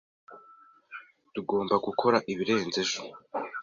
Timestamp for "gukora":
1.85-2.17